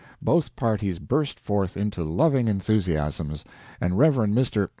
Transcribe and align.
Both 0.19 0.55
parties 0.55 0.97
burst 0.97 1.39
forth 1.39 1.77
into 1.77 2.03
loving 2.03 2.47
enthusiasms, 2.47 3.45
and 3.79 3.99
Rev. 3.99 4.15
Mr. 4.15 4.69